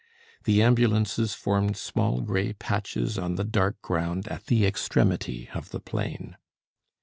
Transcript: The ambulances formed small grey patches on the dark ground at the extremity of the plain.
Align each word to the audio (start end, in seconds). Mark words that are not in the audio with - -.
The 0.45 0.63
ambulances 0.63 1.35
formed 1.35 1.77
small 1.77 2.21
grey 2.21 2.53
patches 2.53 3.19
on 3.19 3.35
the 3.35 3.43
dark 3.43 3.79
ground 3.83 4.27
at 4.29 4.47
the 4.47 4.65
extremity 4.65 5.47
of 5.53 5.69
the 5.69 5.79
plain. 5.79 6.37